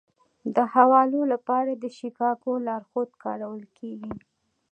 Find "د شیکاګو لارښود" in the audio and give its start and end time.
1.75-3.09